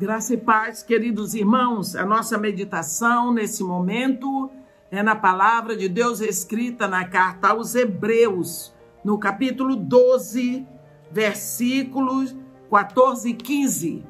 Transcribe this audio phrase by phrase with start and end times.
[0.00, 1.94] Graça e paz, queridos irmãos.
[1.94, 4.50] A nossa meditação nesse momento
[4.90, 8.72] é na palavra de Deus escrita na carta aos Hebreus,
[9.04, 10.66] no capítulo 12,
[11.12, 12.34] versículos
[12.70, 14.02] 14 e 15.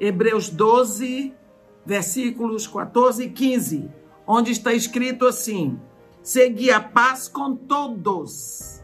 [0.00, 1.32] Hebreus 12,
[1.86, 3.88] versículos 14 e 15,
[4.26, 5.78] onde está escrito assim:
[6.20, 8.82] Segui a paz com todos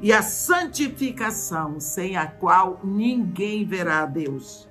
[0.00, 4.69] e a santificação, sem a qual ninguém verá a Deus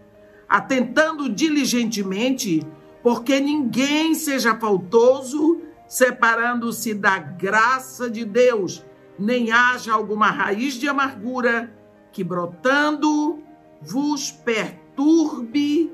[0.50, 2.65] atentando diligentemente,
[3.04, 8.83] porque ninguém seja faltoso, separando-se da graça de Deus,
[9.18, 11.71] nem haja alguma raiz de amargura
[12.11, 13.43] que brotando
[13.82, 15.92] vos perturbe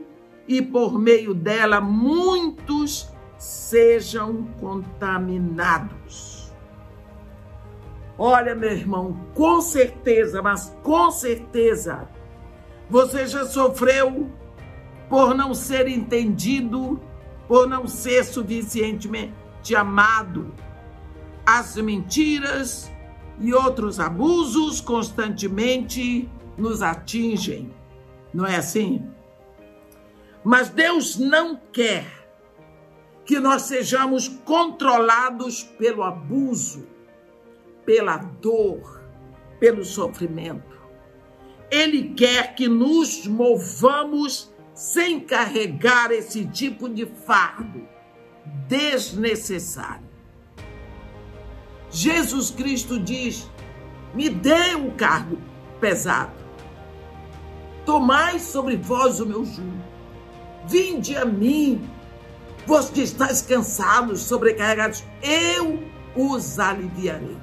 [0.48, 6.54] e por meio dela muitos sejam contaminados.
[8.18, 12.08] Olha, meu irmão, com certeza, mas com certeza,
[12.90, 14.32] você já sofreu
[15.10, 17.00] por não ser entendido,
[17.48, 20.54] por não ser suficientemente amado.
[21.46, 22.92] As mentiras
[23.40, 27.72] e outros abusos constantemente nos atingem.
[28.34, 29.08] Não é assim?
[30.44, 32.06] Mas Deus não quer
[33.26, 36.88] que nós sejamos controlados pelo abuso,
[37.84, 39.02] pela dor,
[39.60, 40.76] pelo sofrimento.
[41.72, 47.88] Ele quer que nos movamos sem carregar esse tipo de fardo
[48.68, 50.06] desnecessário.
[51.90, 53.50] Jesus Cristo diz:
[54.14, 55.38] me dê um cargo
[55.80, 56.34] pesado.
[57.86, 59.84] Tomai sobre vós o meu jugo.
[60.68, 61.88] Vinde a mim,
[62.66, 65.84] vós que estáis cansados, sobrecarregados, eu
[66.16, 67.38] os aliviarei.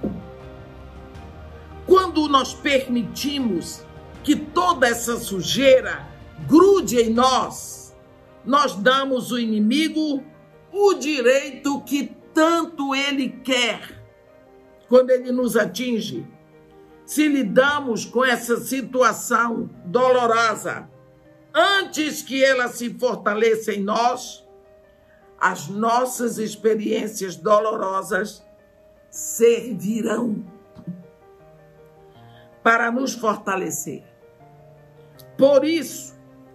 [1.87, 3.85] Quando nós permitimos
[4.25, 6.12] que toda essa sujeira
[6.49, 7.95] grude em nós,
[8.45, 10.23] nós damos ao inimigo
[10.73, 14.03] o direito que tanto ele quer
[14.89, 16.27] quando ele nos atinge.
[17.05, 20.89] Se lidamos com essa situação dolorosa,
[21.55, 24.47] antes que ela se fortaleça em nós,
[25.39, 28.43] as nossas experiências dolorosas
[29.11, 30.45] servirão
[32.63, 34.05] para nos fortalecer.
[35.37, 36.15] Por isso,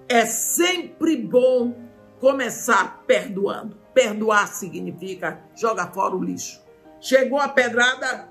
[0.10, 1.76] é sempre bom
[2.20, 3.76] começar perdoando.
[3.94, 6.62] Perdoar significa jogar fora o lixo.
[7.00, 8.28] Chegou a pedrada,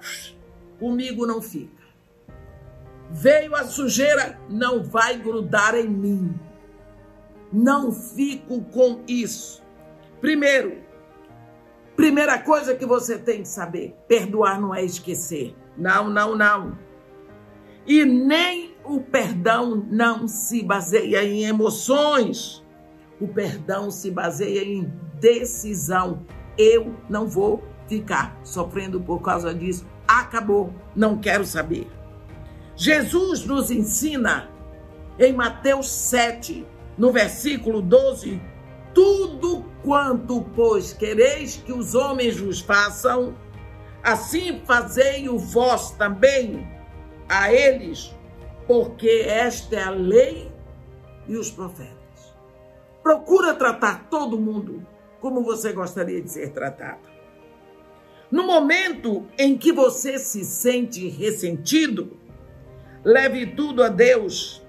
[0.79, 1.85] comigo não fica.
[3.11, 6.35] Veio a sujeira, não vai grudar em mim.
[7.53, 9.63] Não fico com isso.
[10.21, 10.79] Primeiro,
[11.95, 15.55] primeira coisa que você tem que saber: perdoar não é esquecer.
[15.77, 16.79] Não, não, não.
[17.87, 22.65] E nem o perdão não se baseia em emoções.
[23.21, 26.25] O perdão se baseia em decisão.
[26.57, 29.87] Eu não vou ficar sofrendo por causa disso.
[30.07, 31.89] Acabou, não quero saber.
[32.77, 34.51] Jesus nos ensina
[35.19, 38.41] em Mateus 7, no versículo 12,
[38.95, 43.35] tudo quanto, pois, quereis que os homens vos façam,
[44.03, 46.67] assim fazei-o vós também
[47.29, 48.16] a eles
[48.67, 50.51] porque esta é a lei
[51.29, 51.97] e os profetas.
[53.03, 54.87] Procura tratar todo mundo
[55.21, 57.17] como você gostaria de ser tratado.
[58.31, 62.17] No momento em que você se sente ressentido,
[63.05, 64.63] leve tudo a Deus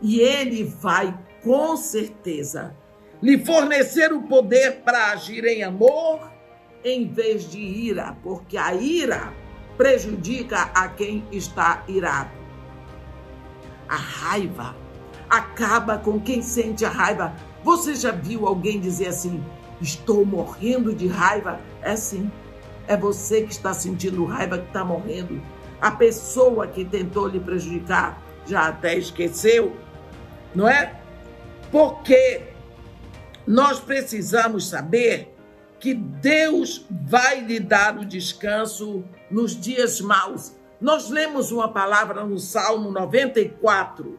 [0.00, 2.76] e Ele vai, com certeza,
[3.20, 6.30] lhe fornecer o poder para agir em amor
[6.84, 9.34] em vez de ira, porque a ira
[9.76, 12.39] prejudica a quem está irado.
[13.90, 14.76] A raiva
[15.28, 17.34] acaba com quem sente a raiva.
[17.64, 19.42] Você já viu alguém dizer assim:
[19.82, 21.60] estou morrendo de raiva?
[21.82, 22.30] É sim.
[22.86, 25.42] É você que está sentindo raiva que está morrendo.
[25.80, 29.76] A pessoa que tentou lhe prejudicar já até esqueceu,
[30.54, 31.00] não é?
[31.72, 32.42] Porque
[33.44, 35.34] nós precisamos saber
[35.80, 40.52] que Deus vai lhe dar o descanso nos dias maus.
[40.80, 44.18] Nós lemos uma palavra no Salmo 94,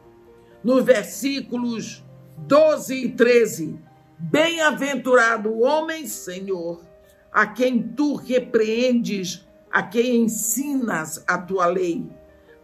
[0.62, 2.04] nos versículos
[2.38, 3.80] 12 e 13.
[4.16, 6.80] Bem-aventurado o homem, Senhor,
[7.32, 12.08] a quem tu repreendes, a quem ensinas a tua lei,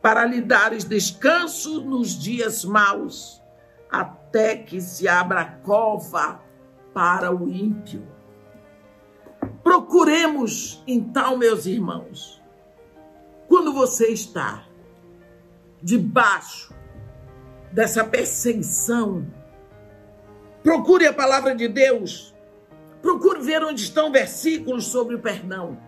[0.01, 3.43] para lhe dares descanso nos dias maus,
[3.91, 6.41] até que se abra a cova
[6.95, 8.07] para o ímpio.
[9.65, 12.41] Procuremos, então, meus irmãos,
[13.79, 14.67] você está
[15.83, 16.75] debaixo
[17.73, 19.27] dessa perseguição
[20.63, 22.35] Procure a palavra de Deus.
[23.01, 25.79] Procure ver onde estão versículos sobre o perdão.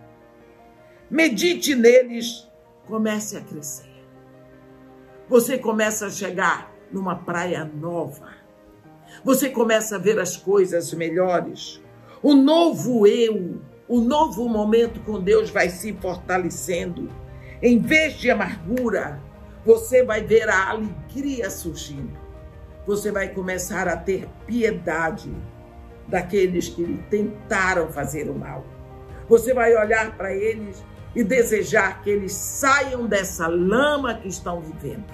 [1.09, 2.49] Medite neles.
[2.87, 3.91] Comece a crescer.
[5.29, 8.33] Você começa a chegar numa praia nova.
[9.23, 11.81] Você começa a ver as coisas melhores.
[12.23, 17.07] O novo eu, o novo momento com Deus vai se fortalecendo.
[17.61, 19.21] Em vez de amargura,
[19.63, 22.17] você vai ver a alegria surgindo.
[22.87, 25.31] Você vai começar a ter piedade
[26.07, 28.65] daqueles que lhe tentaram fazer o mal.
[29.29, 30.83] Você vai olhar para eles
[31.15, 35.05] e desejar que eles saiam dessa lama que estão vivendo.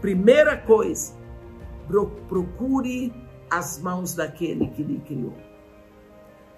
[0.00, 1.14] Primeira coisa,
[2.26, 3.12] procure
[3.50, 5.36] as mãos daquele que lhe criou.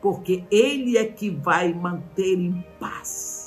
[0.01, 3.44] Porque ele é que vai manter em paz.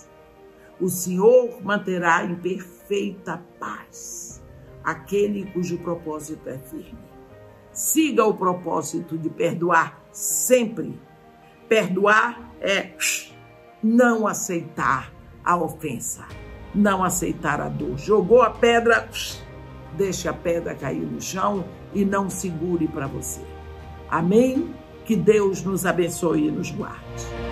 [0.80, 4.44] O Senhor manterá em perfeita paz
[4.84, 6.98] aquele cujo propósito é firme.
[7.74, 10.98] Siga o propósito de perdoar sempre.
[11.68, 12.94] Perdoar é
[13.84, 15.12] não aceitar
[15.44, 16.26] a ofensa,
[16.74, 17.98] não aceitar a dor.
[17.98, 19.10] Jogou a pedra,
[19.98, 23.42] deixe a pedra cair no chão e não segure para você.
[24.10, 24.74] Amém?
[25.06, 27.47] Que Deus nos abençoe e nos guarde.